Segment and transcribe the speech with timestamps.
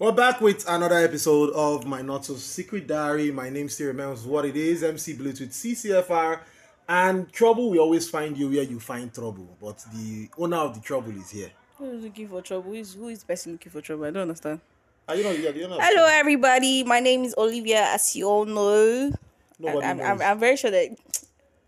[0.00, 3.30] We're back with another episode of my not so secret diary.
[3.30, 6.40] My name still remains what it is, MC Bluetooth CCFR.
[6.88, 9.58] And trouble, we always find you where you find trouble.
[9.60, 11.50] But the owner of the trouble is here.
[11.76, 12.70] Who is looking for trouble?
[12.70, 14.06] Who is, who is the person looking for trouble?
[14.06, 14.62] I don't understand.
[15.06, 16.82] Are you know, yeah, the owner of Hello, everybody.
[16.82, 19.12] My name is Olivia, as you all know.
[19.58, 20.06] Nobody I'm, knows.
[20.06, 20.96] I'm, I'm very sure that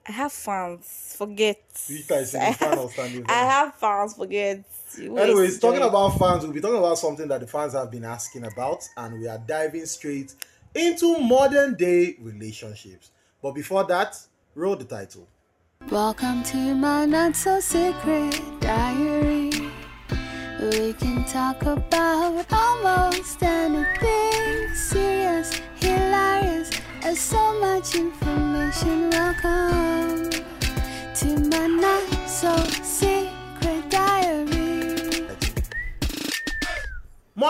[0.06, 1.14] I have fans.
[1.16, 1.62] Forget.
[1.86, 4.14] You guys I is a fan have, standing I have fans.
[4.14, 4.64] Forget.
[4.96, 5.88] Who Anyways, talking joy?
[5.88, 9.20] about fans, we'll be talking about something that the fans have been asking about, and
[9.20, 10.34] we are diving straight
[10.74, 13.10] into modern day relationships.
[13.40, 14.16] But before that,
[14.54, 15.28] roll the title.
[15.90, 19.50] Welcome to my not so secret diary.
[20.60, 26.70] We can talk about almost anything serious, hilarious,
[27.02, 29.10] and so much information.
[29.10, 29.81] Welcome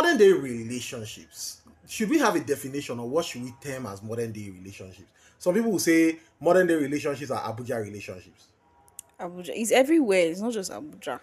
[0.02, 1.60] Modern day relationships.
[1.88, 5.08] Should we have a definition or what should we term as modern day relationships?
[5.38, 8.48] Some people will say modern day relationships are Abuja relationships.
[9.20, 9.50] Abuja.
[9.54, 10.26] It's everywhere.
[10.26, 11.20] It's not just Abuja.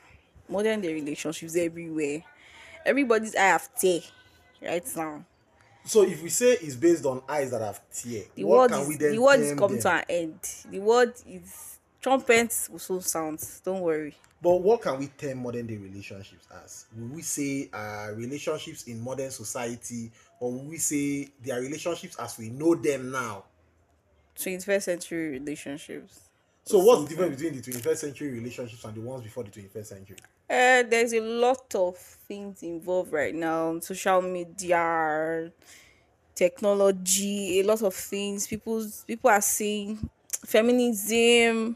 [0.48, 2.23] Modern day relationships everywhere.
[2.86, 4.00] Everybody's eye have tear
[4.62, 5.26] right now.
[5.84, 8.80] So if we say it's based on eyes that have tear, The what world can
[8.84, 9.82] is we then the world is coming them?
[9.82, 10.39] to an end.
[10.72, 13.44] The world is trumpets will soon sound.
[13.66, 14.16] Don't worry.
[14.42, 16.86] But what can we term modern day relationships as?
[16.98, 22.16] Will we say uh, relationships in modern society, or will we say they are relationships
[22.18, 23.44] as we know them now?
[24.38, 26.22] 21st century relationships.
[26.64, 29.86] So what's the difference between the 21st century relationships and the ones before the 21st
[29.86, 30.17] century?
[30.50, 33.80] Uh, there's a lot of things involved right now.
[33.80, 35.52] Social media,
[36.34, 38.48] technology, a lot of things.
[38.48, 40.10] People people are saying
[40.45, 41.76] feminism,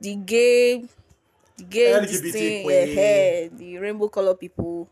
[0.00, 0.84] the gay,
[1.68, 2.86] gay this LGBT thing, queer.
[2.86, 4.88] yeah, the rainbow color people.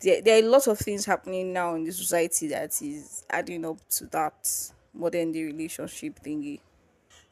[0.00, 3.64] There, there are a lot of things happening now in the society that is adding
[3.64, 4.48] up to that
[4.92, 6.60] modern day relationship thingy.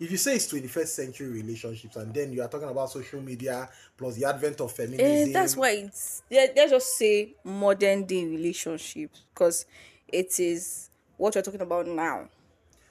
[0.00, 3.68] If you say it's 21st century relationships and then you are talking about social media
[3.96, 8.24] plus the advent of feminism, Eh, that's why it's let, let's just say modern day
[8.24, 9.66] relationships because
[10.08, 12.28] it is what you're talking about now.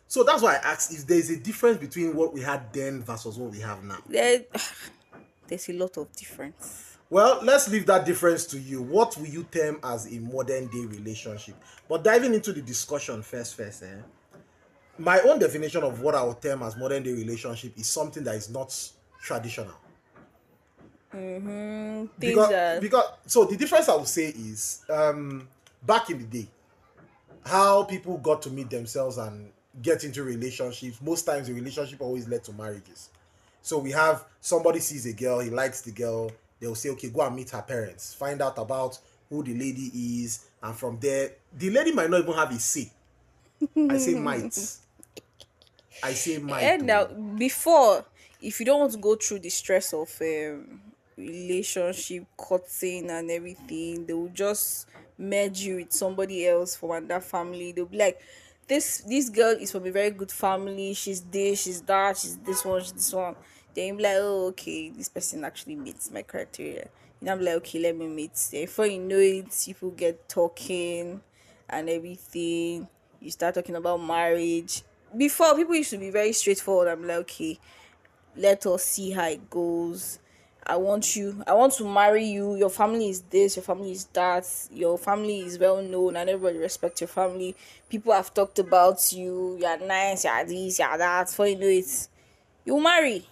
[0.08, 3.38] So that's why I asked if there's a difference between what we had then versus
[3.38, 4.00] what we have now.
[4.08, 4.42] There,
[5.52, 6.98] there's a lot of difference.
[7.10, 8.82] Well, let's leave that difference to you.
[8.82, 11.56] What will you term as a modern day relationship?
[11.90, 13.98] But diving into the discussion first, first, eh?
[14.98, 18.36] My own definition of what I would term as modern day relationship is something that
[18.36, 18.74] is not
[19.22, 19.76] traditional.
[21.12, 25.50] Things Because, because so the difference I would say is um
[25.84, 26.48] back in the day,
[27.46, 29.52] how people got to meet themselves and
[29.82, 31.02] get into relationships.
[31.02, 33.10] Most times the relationship always led to marriages.
[33.62, 37.22] So we have somebody sees a girl, he likes the girl, they'll say, okay, go
[37.22, 39.00] and meet her parents, find out about
[39.30, 39.92] who the lady
[40.24, 42.92] is, and from there, the lady might not even have a say.
[43.90, 44.78] I say might.
[46.04, 46.62] I say might.
[46.62, 47.16] and now oh.
[47.38, 48.06] before,
[48.42, 50.82] if you don't want to go through the stress of um,
[51.18, 57.72] relationship cutting and everything, they will just merge you with somebody else from another family.
[57.72, 58.20] They'll be like,
[58.68, 60.94] this this girl is from a very good family.
[60.94, 63.36] She's this, she's that, she's this one, she's this one.
[63.74, 66.90] Then be like, oh, okay, this person actually meets my criteria.
[67.20, 68.32] And I'm like, okay, let me meet.
[68.52, 71.22] Before you know it, people get talking
[71.70, 72.88] and everything.
[73.20, 74.84] You start talking about marriage.
[75.16, 76.88] Before, people used to be very straightforward.
[76.88, 77.60] I'm like, okay,
[78.36, 80.20] let us see how it goes.
[80.64, 82.56] I want you, I want to marry you.
[82.56, 86.60] Your family is this, your family is that, your family is well known, and everybody
[86.60, 87.56] respects your family.
[87.90, 91.28] People have talked about you, you're nice, you're this, you're that.
[91.28, 92.08] Before you know it,
[92.64, 93.26] you marry.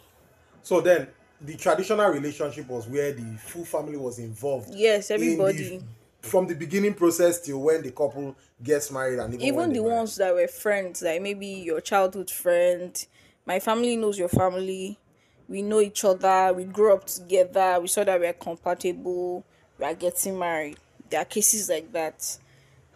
[0.63, 1.07] So then
[1.41, 4.73] the traditional relationship was where the full family was involved.
[4.73, 5.81] Yes, in the- everybody.
[6.21, 10.17] from the beginning process till when the couple gets married and even, even the ones
[10.17, 13.05] that were friends like maybe your childhood friend
[13.45, 14.99] my family knows your family
[15.47, 19.45] we know each other we grew up together we saw that we are compatible
[19.79, 20.75] we are getting married
[21.09, 22.37] there are cases like that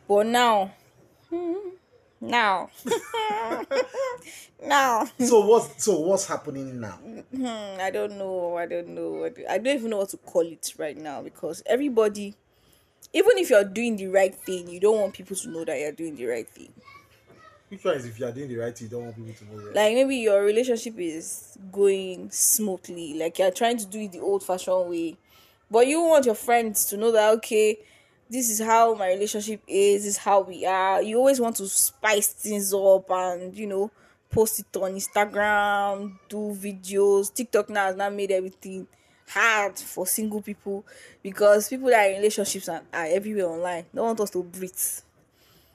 [0.06, 0.70] but now
[1.30, 1.70] hmm,
[2.24, 2.70] now
[4.66, 6.98] now So what's so what's happening now?
[7.36, 8.58] Hmm, I don't know.
[8.58, 9.26] I don't know.
[9.26, 12.36] I don't- even know what to call it right now because everybody,
[13.12, 15.92] even if you're doing the right thing, you don't want people to know that you're
[15.92, 16.72] doing the right thing.
[17.70, 19.46] Which one is if you are doing the right thing, you don't want people to
[19.46, 19.76] know that.
[19.76, 24.44] Like maybe your relationship is going smoothly, like you're trying to do it the old
[24.44, 25.18] fashioned way,
[25.70, 27.80] but you want your friends to know that okay,
[28.34, 31.02] this is how my relationship is, this is how we are.
[31.02, 33.92] You always want to spice things up and you know
[34.32, 37.32] post it on Instagram, do videos.
[37.34, 38.88] TikTok now has now made everything
[39.30, 40.84] hard for single people
[41.22, 43.86] because people that are in relationships are, are everywhere online.
[43.94, 44.72] They want us to breathe.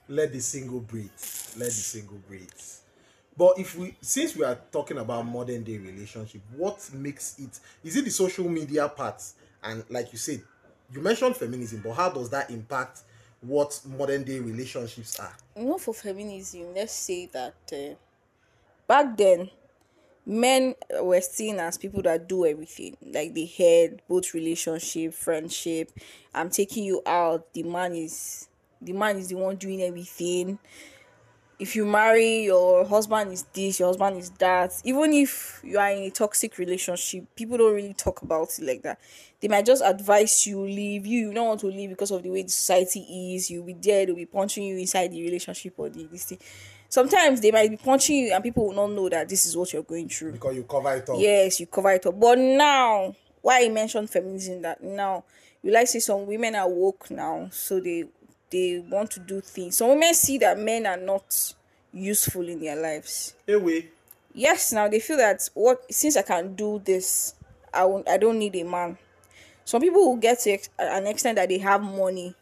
[0.09, 1.11] let the single breathe
[1.57, 2.49] let the single breathe
[3.37, 7.97] but if we since we are talking about modern day relationship what makes it is
[7.97, 9.23] it the social media part
[9.63, 10.41] and like you said
[10.93, 13.01] you mentioned feminism but how does that impact
[13.41, 15.35] what modern day relationships are?
[15.57, 17.95] You know for feminism let's say that uh,
[18.87, 19.51] back then
[20.27, 25.91] men were seen as people that do everything like the head both relationship friendship.
[26.35, 28.49] I'm taking you out the man is
[28.81, 30.59] the man is the one doing everything
[31.59, 35.91] if you marry your husband is this your husband is that even if you are
[35.91, 38.99] in a toxic relationship people don't really talk about it like that.
[39.41, 42.31] They might just advise you leave you you don't want to leave because of the
[42.31, 43.01] way the society
[43.35, 43.51] is.
[43.51, 46.39] You'll be there they'll be punching you inside the relationship or the this thing.
[46.89, 49.73] Sometimes they might be punching you and people will not know that this is what
[49.73, 50.33] you're going through.
[50.33, 51.17] Because you cover it up.
[51.19, 52.19] Yes you cover it up.
[52.19, 55.25] But now why i mentioned feminism that now
[55.63, 58.05] you like see some women are woke now so they
[58.51, 59.77] they want to do things.
[59.77, 61.55] Some women see that men are not
[61.93, 63.35] useful in their lives.
[63.47, 63.89] Anyway
[64.35, 67.35] yes now they feel that what since i can do this
[67.73, 68.97] i won't i don't need a man.
[69.65, 72.35] Some people will get to ex- an extent that they have money.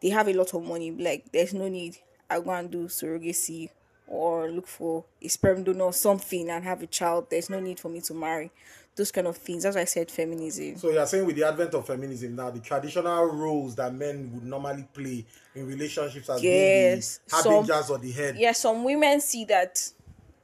[0.00, 0.92] They have a lot of money.
[0.92, 1.98] Like there's no need.
[2.30, 3.70] I go and do surrogacy
[4.06, 7.30] or look for a sperm donor or something and have a child.
[7.30, 8.52] There's no need for me to marry
[8.96, 9.64] those kind of things.
[9.64, 10.76] As i said feminism.
[10.76, 14.44] So you're saying with the advent of feminism now the traditional roles that men would
[14.44, 18.36] normally play in relationships as Yes, being the harbingers or the head.
[18.38, 19.90] Yeah some women see that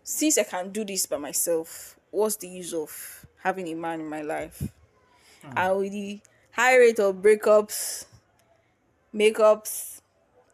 [0.05, 4.09] since i can do this by myself what's the use of having a man in
[4.09, 4.63] my life?
[5.57, 6.21] And with the
[6.53, 8.07] high rate of breakups
[9.15, 10.01] makeups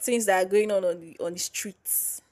[0.01, 2.23] things that are going on on the on the streets.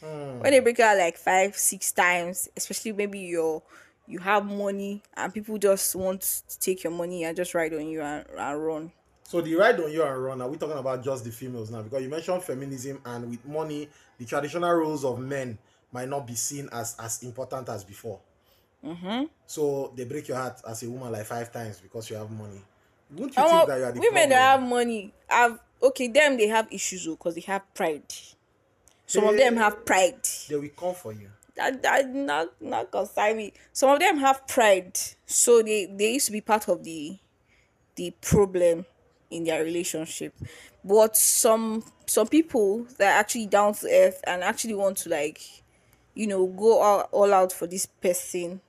[0.00, 0.40] Hmm.
[0.40, 3.62] When they break out like five six times especially maybe you're
[4.06, 7.86] you have money and people just want to take your money and just ride on
[7.86, 8.92] you and, and run
[9.24, 11.82] So the ride on you and run, are we talking about just the females now?
[11.82, 15.58] Because you mentioned feminism and with money, the traditional roles of men
[15.92, 18.20] might not be seen as as important as before.
[18.84, 19.24] Mm-hmm.
[19.46, 22.60] So they break your heart as a woman like five times because you have money.
[23.10, 26.36] Wouldn't you Omo, think that you are the women that have money have okay them
[26.36, 28.02] they have issues because they have pride
[29.06, 31.30] some of them have pride They will come for you.
[31.56, 33.52] That that not not concern me.
[33.72, 34.98] Some of them have pride.
[35.26, 37.18] So they they used to be part of the
[37.96, 38.86] the problem
[39.30, 40.34] in their relationship.
[40.84, 45.40] But some some people that are actually down to earth and actually want to like
[46.14, 48.60] you know go all, all out for this person.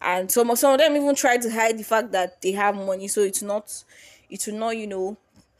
[0.00, 3.08] And some some of them even try to hide the fact that they have money.
[3.08, 3.84] So it's not
[4.30, 5.16] it will not you know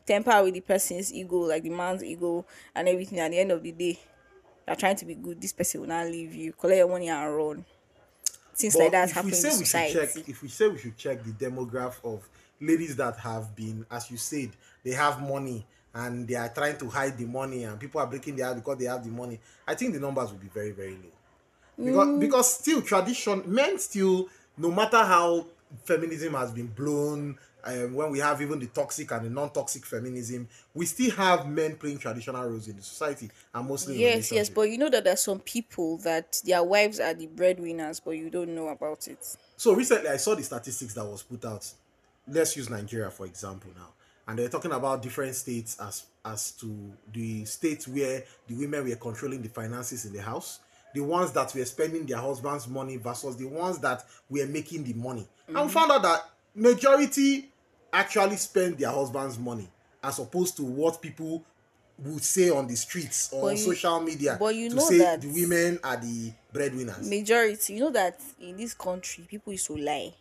[0.07, 2.45] temper with the person's ego like the man's ego
[2.75, 3.99] and everything at the end of the day
[4.71, 7.37] you're trying to be good this person will not leave you collect your money and
[7.37, 7.65] run
[8.55, 10.97] things like that happen in say we should society check, if we say we should
[10.97, 12.29] check the demograph of
[12.61, 14.51] ladies that have been, as you said,
[14.85, 15.65] they have money
[15.95, 18.79] and they are trying to hide the money, and people are breaking their heart because
[18.79, 19.41] they have the money.
[19.67, 21.85] I think the numbers will be very, very low.
[21.85, 22.21] Because Mm.
[22.21, 24.29] because still tradition, men still,
[24.59, 25.47] no matter how
[25.85, 27.39] feminism has been blown.
[27.65, 31.77] Um, when we have even the toxic and the non-toxic feminism, we still have men
[31.77, 35.13] playing traditional roles in the society and mostly yes yes but you know that there
[35.13, 39.37] are some people that their wives are the breadwinners but you don't know about it
[39.57, 41.71] So recently, I saw the statistics that was put out.
[42.29, 43.89] Let's use Nigeria for example now,
[44.29, 48.95] and they're talking about different states as as to the states where the women were
[48.97, 50.61] controlling the finances in the house,
[50.95, 54.93] the ones that were spending their husband's money versus the ones that were making the
[54.93, 55.27] money.
[55.49, 57.49] And we found out that majority
[57.93, 59.69] actually spend their husband's money
[60.03, 61.45] as opposed to what people
[61.99, 65.21] would say on the streets or you- social media but you to know say that-
[65.21, 67.09] the women are the breadwinners.
[67.09, 70.15] majority you know that in this country people used to lie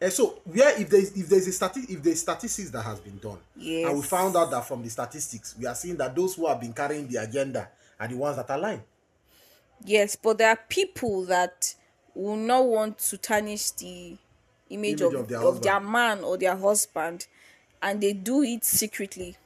[0.00, 3.18] And so where if there's if there's a stati- if there's statistics that has been
[3.18, 6.48] done, and we found out that from the statistics, we are seeing that those who
[6.48, 7.70] have been carrying the agenda
[8.00, 8.82] are the ones that are lying.
[9.84, 11.72] yes but there are people that
[12.14, 14.18] will not want to tarnish the
[14.72, 15.92] image, Image of, of of, their their, husband.
[15.92, 17.26] man or their husband
[17.82, 19.36] and they do it secretly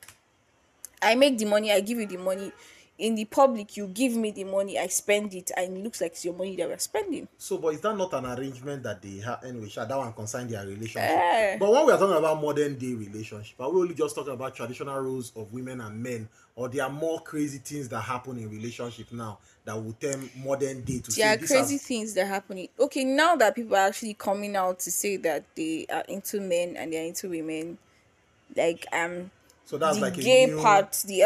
[1.02, 2.52] i make the money i give you the money
[2.98, 6.12] in the public you give me the money i spend it and it looks like
[6.12, 9.18] it's your money that we're spending So, but is that not an arrangement that they
[9.18, 9.68] have anyway?
[9.74, 11.02] That one concern their relationship.
[11.02, 11.56] Eh.
[11.58, 14.54] But when we are talking about modern day relationship, are we only just talking about
[14.54, 18.48] traditional roles of women and men, or there are more crazy things that happen in
[18.50, 22.24] relationship now that will term modern day to there say are crazy has- things that
[22.24, 26.04] are happening okay now that people are actually coming out to say that they are
[26.08, 27.76] into men and they're into women
[28.56, 29.30] like um
[29.64, 31.24] So that's the like a gay new, part the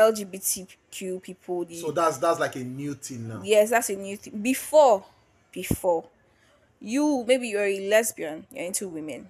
[0.91, 3.41] lgbtq people So that's that's like a new thing now.
[3.45, 5.05] yes that's a new thing before
[5.53, 6.05] before
[6.81, 9.29] you maybe you're a lesbian you're into women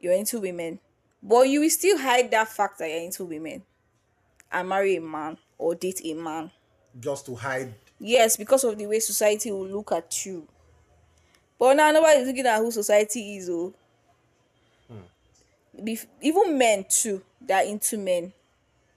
[0.00, 0.78] you're into women,
[1.22, 3.62] but you will still hide that fact that you're into women
[4.50, 6.50] and marry a man or date a man.
[6.98, 7.74] just to hide.
[7.98, 10.48] Yes, because of the way society will look at you.
[11.58, 13.50] But now nobody's looking at who society is.
[13.50, 13.74] Oh,
[14.88, 15.82] hmm.
[15.84, 18.32] Bef- even men too that into men,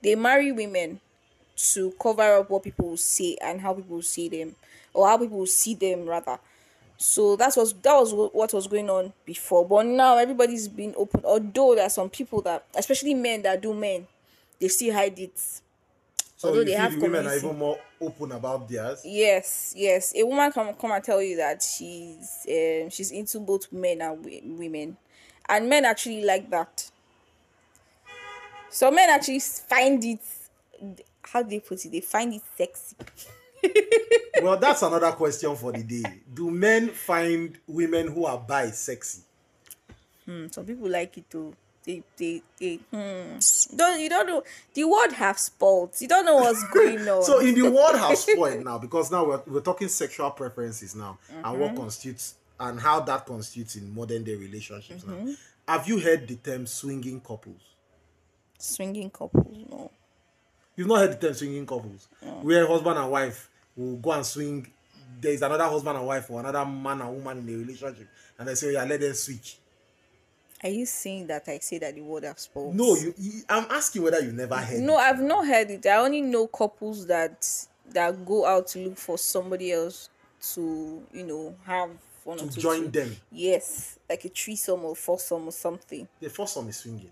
[0.04, 1.00] they marry women
[1.56, 4.54] to cover up what people will say and how people see them,
[4.92, 6.38] or how people see them rather.
[6.96, 9.66] So that was that was what was going on before.
[9.66, 11.22] But now everybody's been open.
[11.24, 14.06] Although there are some people that, especially men that do men,
[14.60, 15.38] they still hide it.
[16.36, 19.00] So Although they have the women are even more open about theirs.
[19.04, 20.12] Yes, yes.
[20.14, 24.22] A woman can come and tell you that she's um, she's into both men and
[24.58, 24.96] women,
[25.48, 26.90] and men actually like that.
[28.74, 30.18] So men actually find it.
[31.22, 31.92] How do they put it?
[31.92, 32.96] They find it sexy.
[34.42, 36.02] well, that's another question for the day.
[36.34, 39.22] Do men find women who are bi sexy?
[40.26, 41.54] Hmm, some people like it too.
[41.84, 42.76] They, they, they.
[42.90, 43.38] Hmm.
[43.76, 44.42] Don't you don't know
[44.74, 45.92] the word have spoiled.
[46.00, 47.22] You don't know what's going on.
[47.22, 51.18] So in the world has spoiled now because now we're, we're talking sexual preferences now
[51.30, 51.60] and Mm-hmm.
[51.60, 55.26] what constitutes and how that constitutes in modern day relationships Mm-hmm.
[55.26, 55.34] now.
[55.68, 57.60] Have you heard the term swinging couples?
[58.58, 59.90] Swinging couples, no.
[60.76, 62.08] You've not heard the term swinging couples,
[62.42, 64.66] where husband and wife will go and swing.
[65.20, 68.08] There is another husband and wife or another man and woman in a relationship,
[68.38, 69.58] and they say, "Yeah, let them switch."
[70.62, 72.74] Are you saying that I say that the word have spoiled?
[72.74, 73.42] No, you, you.
[73.48, 74.80] I'm asking whether you never heard.
[74.80, 75.02] No, it.
[75.02, 75.86] I've not heard it.
[75.86, 77.46] I only know couples that
[77.90, 80.08] that go out to look for somebody else
[80.54, 81.90] to, you know, have
[82.24, 82.60] one or to two.
[82.60, 83.16] join two- them.
[83.30, 86.08] Yes, like a threesome or foursome or something.
[86.20, 87.10] The foursome is swinging.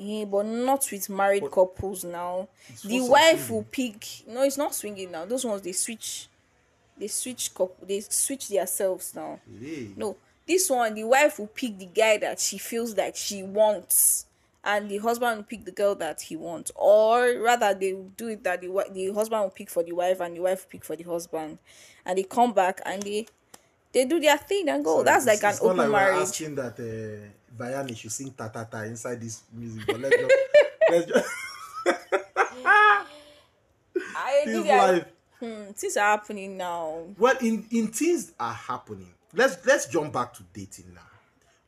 [0.00, 2.46] Yeah, but not with married couples now.
[2.84, 3.52] The wife swinging.
[3.52, 4.06] will pick.
[4.28, 5.24] No, it's not swinging now.
[5.24, 6.28] Those ones they switch.
[6.96, 7.84] They switch couple.
[7.84, 9.40] They switch themselves now.
[9.60, 9.88] Hey.
[9.96, 14.26] No, this one the wife will pick the guy that she feels like she wants,
[14.62, 18.44] and the husband will pick the girl that he wants, or rather they do it
[18.44, 20.94] that the the husband will pick for the wife and the wife will pick for
[20.94, 21.58] the husband,
[22.06, 23.26] and they come back and they
[23.92, 24.98] they do their thing and go.
[24.98, 26.18] Oh, That's like an open like marriage.
[26.22, 30.34] asking that uh, Bayani should sing ta ta ta inside this music, but let's just
[30.90, 31.28] let's just
[34.16, 35.04] I this life.
[35.40, 37.02] hmm, things are happening now.
[37.18, 39.12] Well, in in things are happening.
[39.34, 41.02] Let's let's jump back to dating now.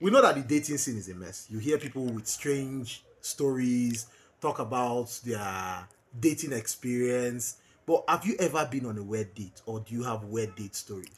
[0.00, 1.46] We know that the dating scene is a mess.
[1.50, 4.06] You hear people with strange stories
[4.40, 5.86] talk about their
[6.18, 7.56] dating experience.
[7.86, 10.74] But have you ever been on a weird date, or do you have weird date
[10.74, 11.08] stories?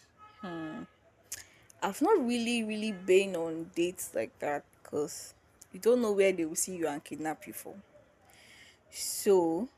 [0.42, 0.82] Hmm.
[1.82, 5.34] I've not really, really been on dates like that because
[5.72, 7.76] you don't know where they will see you and kidnap you for.
[8.90, 9.68] So,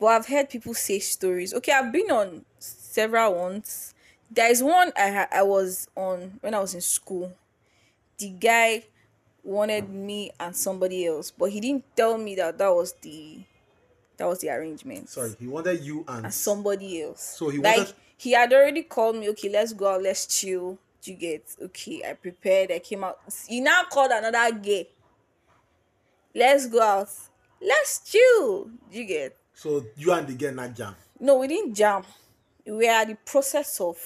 [0.00, 1.54] but I've heard people say stories.
[1.54, 3.94] Okay, I've been on several ones.
[4.30, 7.34] There is one I ha- I was on when I was in school.
[8.18, 8.84] The guy
[9.44, 13.40] wanted me and somebody else, but he didn't tell me that that was the
[14.18, 17.22] that was the arrangement Sorry, he wanted you and and somebody else.
[17.36, 19.30] So he like wanted- he had already called me.
[19.30, 20.02] Okay, let's go out.
[20.02, 20.76] Let's chill.
[21.04, 22.02] You get okay?
[22.06, 22.70] I prepared.
[22.70, 23.18] I came out.
[23.46, 24.88] He now called another gay.
[26.34, 27.08] Let's go out.
[27.62, 28.68] Let's chill.
[28.90, 29.36] You get?
[29.54, 30.94] so you and the girl not jam.
[31.18, 32.04] No, we didn't jam.
[32.64, 33.98] We are the process of.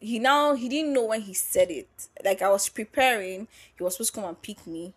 [0.00, 1.88] He now he didn't know when he said it.
[2.24, 3.46] Like I was preparing.
[3.76, 4.94] He was supposed to come and pick me.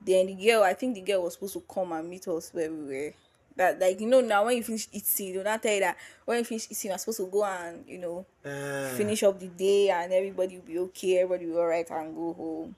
[0.00, 2.70] Then the girl, I think the girl was supposed to come and meet us where
[2.70, 3.14] we were.
[3.60, 6.44] That like you know now when you finish eating, not tell you that when you
[6.44, 10.10] finish eating, you're supposed to go and you know Eh, finish up the day and
[10.10, 12.74] everybody will be okay, everybody will be alright and go home.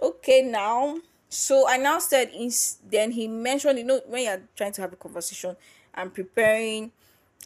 [0.00, 0.98] Okay, now.
[1.28, 4.92] So I now said, ins- then he mentioned, you know, when you're trying to have
[4.92, 5.56] a conversation
[5.94, 6.92] and preparing,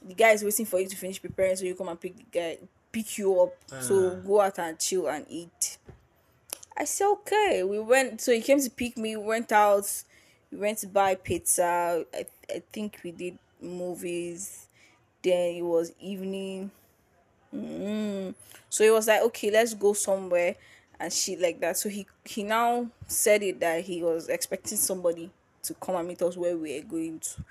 [0.05, 2.25] the guy is waiting for you to finish preparing so you come and pick the
[2.31, 2.59] guy,
[2.93, 3.55] pick you up.
[3.78, 5.78] So go out and chill and eat.
[6.76, 7.62] I said, okay.
[7.62, 9.88] We went, so he came to pick me, went out,
[10.57, 12.05] we went to buy pizza.
[12.15, 14.67] I, I think we did movies.
[15.23, 16.71] Then it was evening.
[17.55, 18.35] Mm.
[18.71, 20.55] So it was like, okay, let's go somewhere
[20.99, 21.77] and shit like that.
[21.77, 25.31] So he he now said it that he was expecting somebody
[25.65, 27.45] to come and meet us where we were going to.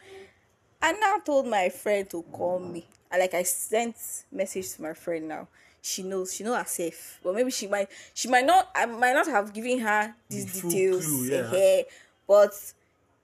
[0.82, 2.88] I now told my friend to call me.
[3.12, 3.96] And like I sent
[4.32, 5.48] message to my friend now.
[5.82, 7.20] She knows, she knows herself.
[7.24, 10.62] But maybe she might she might not I might not have given her these The
[10.62, 11.06] full details.
[11.06, 11.82] clue, yeah.
[12.28, 12.74] but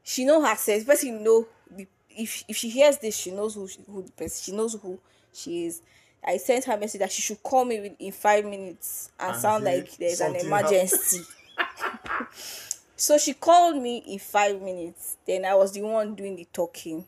[0.03, 0.85] she know herself.
[0.85, 4.41] Person know the, if if she hears this, she knows who she, who the person
[4.43, 4.99] she knows who
[5.33, 5.81] she is.
[6.23, 9.41] I sent her a message that she should call me in five minutes and, And
[9.41, 11.23] sound like there's an emergency.
[12.95, 15.17] so she called me in five minutes.
[15.25, 17.05] Then I was the one doing the talking.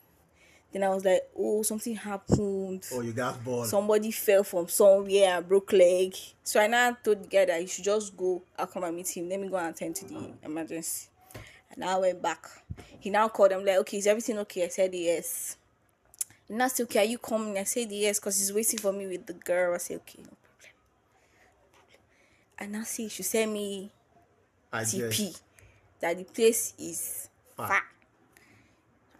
[0.72, 2.84] Then I was like, oh, something happened.
[2.92, 3.68] Oh, you got bored.
[3.68, 6.16] Somebody fell from somewhere and broke leg.
[6.44, 8.42] So I now told the guy that he should just go.
[8.58, 9.30] I'll come and meet him.
[9.30, 10.28] Let me go and attend to the uh-huh.
[10.42, 11.10] emergency.
[11.72, 12.48] And I went back.
[13.00, 13.52] He now called.
[13.52, 14.66] I'm like, okay, is everything okay?
[14.66, 15.58] I said yes.
[16.50, 17.58] And said, okay, are you coming?
[17.58, 19.74] I said yes, because he's waiting for me with the girl.
[19.74, 20.72] I said, okay, no problem.
[22.60, 23.92] And I see she send me
[24.72, 24.92] I guess.
[24.92, 25.40] TP
[26.00, 27.68] that the place is Far.
[27.68, 27.84] far.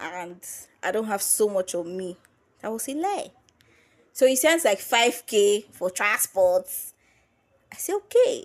[0.00, 0.40] And
[0.82, 2.16] I don't have so much of me.
[2.60, 3.30] That was a lie.
[4.12, 6.66] So he sends like 5k for transport.
[7.72, 8.44] I say, okay.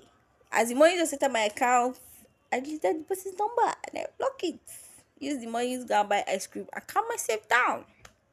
[0.51, 2.00] As the money just enter my account,
[2.51, 4.60] I deleted the person's number and I block it.
[5.19, 7.85] Use the money to go and buy ice cream and calm myself down.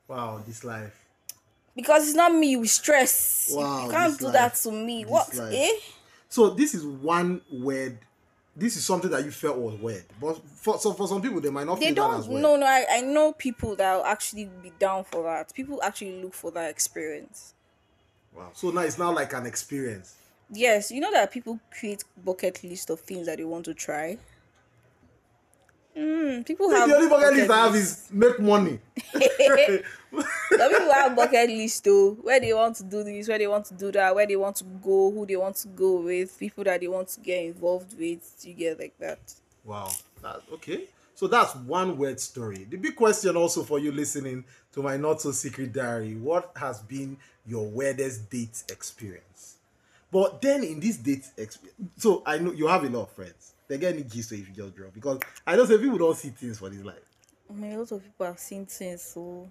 [0.09, 0.95] Wow, this life.
[1.75, 3.49] Because it's not me with stress.
[3.51, 4.33] You- Wow, you can't do life.
[4.35, 5.03] that to me.
[5.05, 5.35] This what?
[5.35, 5.53] life.
[5.55, 5.73] Eh?
[6.29, 7.99] So this is one word.
[8.59, 11.51] This is something that you felt was weird, but for so for some people they
[11.51, 14.05] might not they feel that as don't no no I, I know people that will
[14.07, 17.53] actually be down for that people actually look for that experience
[18.35, 18.49] Wow.
[18.55, 20.15] So now it's now like an experience.
[20.51, 24.17] yes you know that people create bucket list of things that they want to try
[25.97, 28.79] mm, people have the only bucket list I have is make money.
[29.15, 33.67] Some people have bucket list though where they want to do this where they want
[33.67, 36.65] to do that where they want to go who they want to go with people
[36.65, 39.19] that they want to get involved with you get like that
[39.67, 39.91] Wow.
[40.23, 40.85] That, okay.
[41.15, 42.67] So that's one weird story.
[42.71, 46.81] The big question also for you listening to my not so secret diary: What has
[46.81, 49.57] been your weirdest date experience?
[50.13, 53.53] But then in this date experience, so I know you have a lot of friends.
[53.69, 56.31] They get any gist if you just drop because I don't some people don't see
[56.31, 57.03] things for this life.
[57.51, 59.03] I mean, a lot of people have seen things.
[59.03, 59.51] So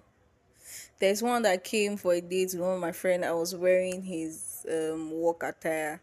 [0.98, 3.24] there's one that came for a date with one of my friend.
[3.24, 6.00] I was wearing his um work attire.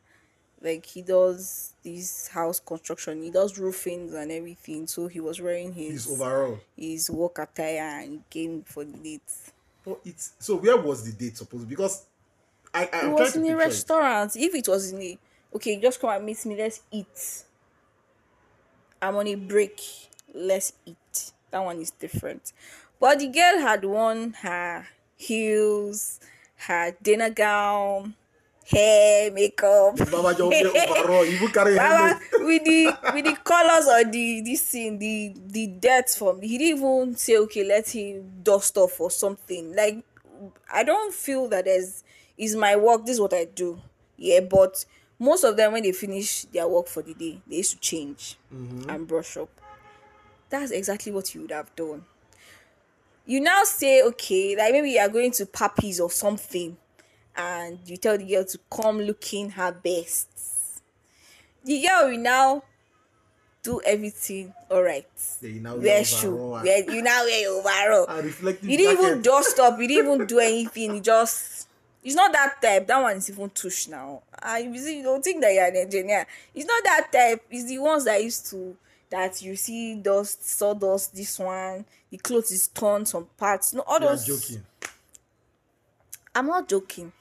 [0.62, 3.22] Like he does this house construction.
[3.24, 4.88] He does roofings and everything.
[4.88, 6.60] So he was wearing his His overall.
[6.77, 9.22] his work attire and he came for the date.
[9.86, 11.75] But it's so where was the date supposed to be?
[11.75, 12.05] Because
[12.74, 13.86] I, I It was in to a picture it.
[13.86, 14.36] restaurant.
[14.36, 15.17] If it was in a
[15.55, 16.55] okay, just come and meet me.
[16.55, 17.43] Let's eat.
[19.03, 19.81] I'm on a break.
[20.33, 21.31] Let's eat.
[21.51, 22.53] That one is different.
[23.00, 26.22] But the girl had worn her heels,
[26.55, 28.16] her dinner gown,
[28.66, 29.98] hair, makeup.
[29.98, 31.25] Baba overall.
[31.25, 35.68] You even carry Baba, with the with the colors or the this thing, the the
[35.68, 39.75] dirt from he didn't even say okay, let him dust off or something.
[39.75, 40.01] Like
[40.72, 42.05] I don't feel that there's
[42.37, 43.81] is my work, this is what I do.
[44.16, 44.85] Yeah, but
[45.24, 48.38] most of them when they finish their work for the day, they used to change
[48.53, 48.90] mm-hmm.
[48.90, 49.50] and brush up.
[50.50, 52.03] That's exactly what you would have done.
[53.25, 56.77] You now say, okay, like maybe you are going to puppies or something,
[57.36, 60.27] and you tell the girl to come looking her best
[61.64, 62.64] the girl will now
[63.62, 65.07] do everything all right.
[65.42, 66.36] Yeah, you now Wear shoe.
[66.36, 66.92] Wear, ah.
[66.92, 68.22] you now wear your overall.
[68.62, 69.79] You didn't even dust up.
[69.79, 70.96] You didn't even do anything.
[70.96, 71.62] You just.
[72.03, 72.87] It's not that type.
[72.87, 74.24] That one is even tush now.
[74.42, 76.25] I you see, you don't think that you're an engineer.
[76.53, 77.46] It's not that type.
[77.50, 78.75] It's the ones that used to
[79.09, 81.16] that you see dust, sawdust.
[81.16, 83.74] This one, the clothes is torn some parts.
[83.74, 84.25] No, all You are those.
[84.25, 84.63] joking.
[86.35, 87.11] I'm not joking.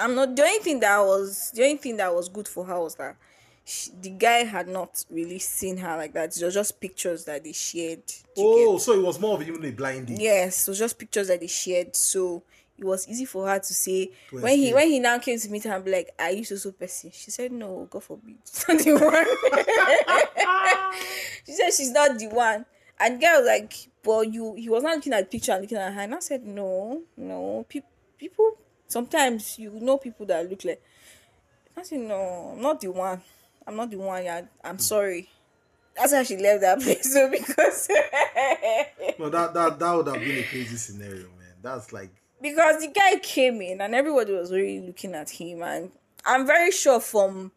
[0.00, 0.34] I'm not.
[0.34, 3.16] The only thing that was the only thing that was good for her was that
[3.64, 6.36] she, the guy had not really seen her like that.
[6.36, 8.02] It was just pictures that they shared.
[8.34, 10.20] Do you Oh, so it was more of even a blind date.
[10.20, 11.94] yes, it was just pictures that they shared.
[11.94, 12.42] So
[12.78, 15.50] it was easy for her to say To when he when he now came to
[15.50, 18.36] meet her and be like, "Are you so so person?" She said, "No, God forbid."
[18.44, 19.26] She's not the one.
[21.46, 22.64] she said she's not the one.
[23.00, 25.62] And the guy was like, "Well, you." He was not looking at the picture and
[25.62, 27.82] looking at her, and I said, "No, no, pe-
[28.16, 28.52] people.
[28.86, 30.82] Sometimes you know people that look like."
[31.76, 33.20] I said, "No, I'm not the one.
[33.66, 34.24] I'm not the one.
[34.24, 34.80] Yeah, I'm hmm.
[34.80, 35.28] sorry."
[35.96, 37.12] That's how she left that place.
[37.12, 37.88] So because
[39.18, 41.54] No, that, that that would have been a crazy scenario, man.
[41.60, 42.10] That's like
[42.40, 45.90] because the guy came in and everybody was really looking at him and
[46.26, 47.50] i'm very sure from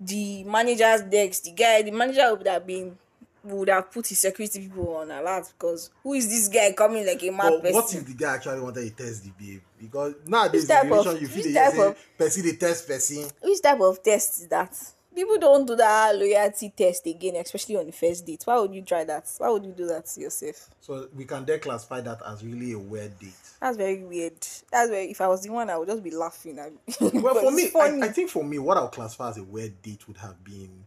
[0.00, 2.96] the manager's desk the guy the manager would have been
[3.44, 7.22] would have put his security people on alert because who is this guy coming like
[7.22, 9.60] a mad but person what if the guy actually wanted to test the babe?
[9.78, 12.88] Because nowadays Which the type of- relation you feel they say of- person they test
[12.88, 13.24] person.
[13.42, 14.74] which type of test is that
[15.14, 18.82] people don't do that loyalty test again especially on the first date why would you
[18.82, 22.20] try that why would you do that to yourself So we can then classify that
[22.26, 23.32] as really a weird date.
[23.60, 24.40] that's very weird
[24.72, 26.72] that's very if i was the one i would just be laughing at
[27.14, 28.02] Well, for me, funny.
[28.02, 30.84] I, I think for me, what I'll classify as a weird date would have been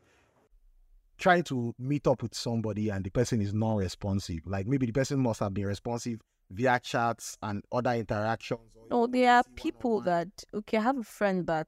[1.17, 4.41] trying to meet up with somebody and the person is non-responsive.
[4.45, 6.19] Like maybe the person must have been responsive
[6.51, 8.59] via chats and other interactions.
[8.75, 10.77] or No, there are people that okay.
[10.77, 11.67] I have a friend that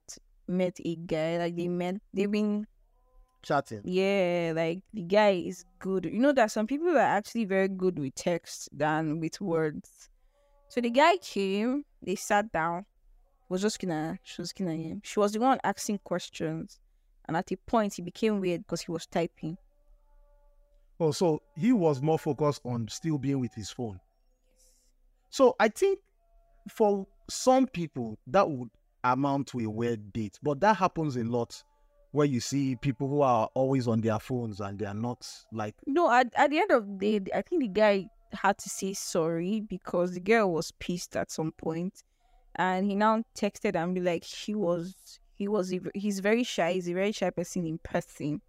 [0.49, 1.37] met a guy.
[1.37, 2.31] Like they met, they've mm.
[2.31, 2.67] been
[3.41, 3.81] chatting.
[3.83, 4.53] yeah.
[4.55, 6.05] Like the guy is good.
[6.05, 10.09] You know that some people are actually very good with text than with words.
[10.67, 12.85] So the guy came, they sat down,
[13.49, 15.01] was just gonna she was gonna him.
[15.03, 16.79] She was the one asking questions.
[17.27, 19.57] And at a point he became weird because he was typing.
[20.99, 23.99] Oh, so he was more focused on still being with his phone.
[25.29, 25.99] So I think
[26.67, 28.69] for some people that would
[29.03, 31.63] amount to a weird date, but that happens a lot
[32.11, 35.75] where you see people who are always on their phones and they are not like
[35.85, 38.93] No, at, at the end of the day, I think the guy had to say
[38.93, 42.03] sorry because the girl was pissed at some point,
[42.55, 46.73] and he now texted and be like, he was he was he's very shy.
[46.73, 48.41] He's a very shy person in person,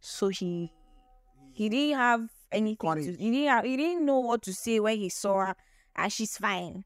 [0.00, 0.72] so he
[1.52, 2.94] he didn't have anything.
[2.94, 5.56] To, he didn't have, he didn't know what to say when he saw her,
[5.96, 6.84] and she's fine.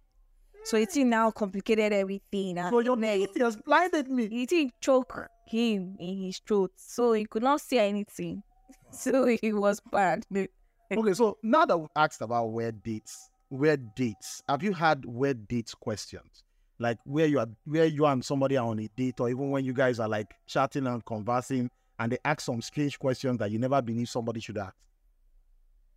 [0.65, 2.57] So it now complicated everything.
[2.57, 4.29] So your date has blinded me.
[4.29, 8.43] he did choke him in his throat, so he could not see anything.
[8.91, 10.25] So he was bad.
[10.93, 15.49] Okay, so now that we've asked about weird dates, weird dates, have you had weird
[15.49, 16.45] dates questions?
[16.79, 19.65] Like where you are where you and somebody are on a date or even when
[19.65, 23.59] you guys are like chatting and conversing and they ask some strange questions that you
[23.59, 24.75] never believe somebody should ask.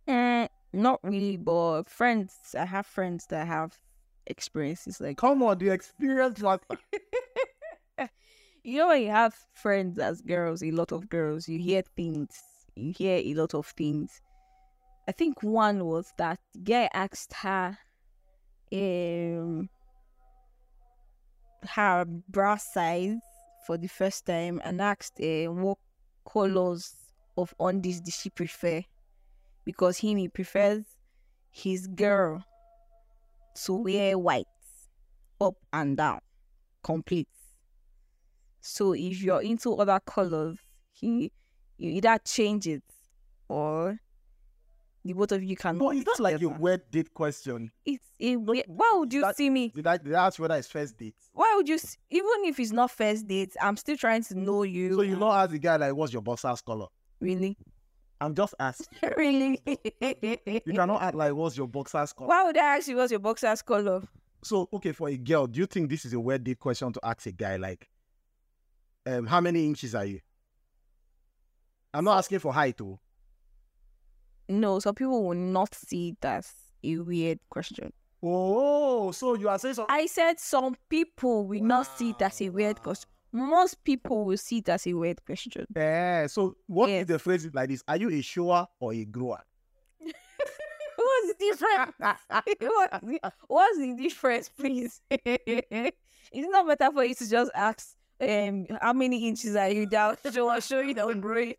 [0.08, 2.34] Mm, not really, but friends.
[2.58, 3.76] I have friends that have
[4.28, 6.40] experiences like Come on, the experience
[8.62, 12.40] you know when you have friends as girls, a lot of girls, you hear things,
[12.76, 14.20] you hear a lot of things.
[15.08, 17.78] I think one was that guy asked her,
[18.72, 19.70] um,
[21.66, 23.16] her bra size
[23.66, 25.78] for the first time and asked uh, what
[26.30, 26.94] colors
[27.36, 28.82] of undies did she prefer
[29.64, 30.84] because him he prefers
[31.50, 32.44] his girl
[33.64, 34.46] to wear white
[35.40, 36.20] up and down
[36.82, 37.28] complete
[38.60, 40.58] so if you're into other colors
[40.92, 41.30] he
[41.76, 42.82] you either change it
[43.48, 43.98] or
[45.04, 46.58] the both of you can No, it's not like a together.
[46.58, 47.70] weird date question.
[47.86, 50.56] it's a weird why would you that- see me Did I, did I ask whether
[50.56, 51.14] it's first date?
[51.32, 54.64] why would you s- even if it's not first date i'm still trying to know
[54.64, 56.86] you So you not ask the guy like what's your boxer's color?
[57.20, 57.56] really
[58.20, 58.98] I'm just asking.
[59.16, 59.60] really
[60.64, 62.28] You cannot act like what's your boxer's color.
[62.28, 64.02] why would i ask you what's your boxer's color
[64.42, 67.26] So okay, for a girl, do you think this is a weird question to ask
[67.26, 67.88] a guy like
[69.06, 70.20] um how many inches are you?
[71.94, 72.98] I'm not asking for height too.
[74.48, 76.52] no some people will not see as
[76.84, 81.86] a weird question Oh, so you are saying something I said some people will not
[81.98, 83.08] see that's a weird question.
[83.32, 85.66] Most people will see it as a weird question.
[85.74, 86.26] Yeah.
[86.28, 87.06] So what if Yes.
[87.08, 87.82] the phrase is like this?
[87.86, 89.42] Are you a shower or a grower?
[90.00, 91.94] What's the difference?
[92.60, 95.00] what's, the, what's the difference, please?
[95.10, 95.94] it's
[96.32, 100.16] not better for you to just ask um how many inches are you down?
[100.32, 101.54] Show I'll show you the brain.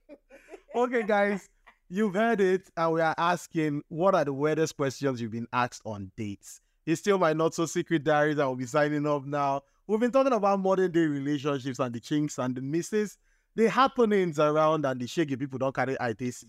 [0.76, 1.48] okay, guys,
[1.90, 5.82] you've heard it, and we are asking what are the weirdest questions you've been asked
[5.86, 6.60] on dates.
[6.86, 9.62] It's still my not so secret diary that will be signing up now.
[9.90, 13.18] We've been talking about modern day relationships and the chinks and the misses,
[13.56, 16.44] the happenings around and the shaky people don't carry ITC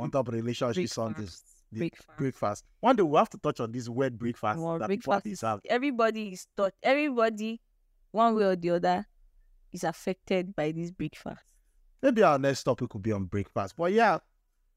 [0.00, 2.08] on top of relationships on this Breakfast.
[2.16, 2.64] breakfast.
[2.80, 5.60] One day we'll have to touch on this word breakfast Well, that breakfast is have.
[5.68, 7.60] everybody is taught everybody
[8.12, 9.06] one way or the other
[9.74, 11.44] is affected by this breakfast.
[12.00, 13.74] Maybe our next topic could be on breakfast.
[13.76, 14.20] But yeah,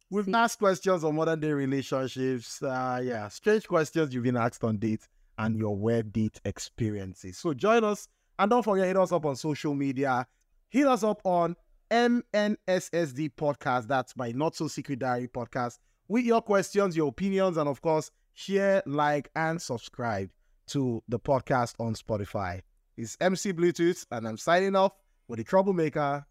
[0.10, 0.34] we've See.
[0.34, 2.62] asked questions on modern day relationships.
[2.62, 5.08] Uh, yeah, strange questions you've been asked on dates
[5.39, 7.38] and your web date experiences.
[7.38, 10.28] So join us and don't forget hit us up on social media.
[10.69, 11.56] Hit us up on
[11.89, 13.88] MNSSD podcast.
[13.88, 15.80] That's my not so secret diary podcast.
[16.08, 20.30] With your questions, your opinions, and of course, share, like, and subscribe
[20.67, 22.62] to the podcast on Spotify.
[22.97, 24.91] It's MC Bluetooth, and I'm signing off
[25.28, 26.25] with a troublemaker.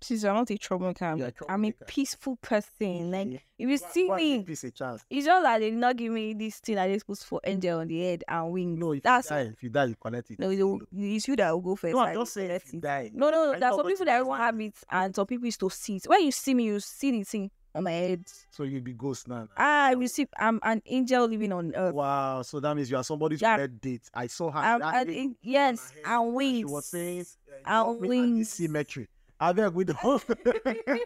[0.00, 3.10] Since I'm not a troublemaker, a I'm a peaceful person.
[3.10, 5.04] Like if you see me, give a chance.
[5.10, 7.80] It's just that they did not give me this thing that they supposed for angel
[7.80, 8.78] on the head and wings.
[8.78, 10.38] No, if that's you die, if you die, you connect it.
[10.38, 11.94] no, you, it's you that will go first.
[11.94, 13.10] No, I I'm just saying if you die.
[13.12, 13.58] No, no, no.
[13.58, 16.04] There's some people that won't have it, and some people used to see it.
[16.06, 18.24] When you see me, you see the thing on my head.
[18.52, 19.48] So you'll be ghost now.
[19.56, 20.28] I receive.
[20.38, 21.94] Ah, I'm an angel living on earth.
[21.94, 23.56] Wow, so that means you are somebody's Yeah.
[23.56, 24.08] red date.
[24.14, 24.60] I saw her.
[24.60, 26.70] I'm, that and day, it- yes, and she wings.
[26.70, 27.26] was saying
[27.66, 28.50] and wings.
[28.50, 29.08] symmetry.
[29.40, 30.22] I beg we don't.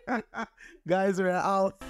[0.88, 1.82] Guys, we're out.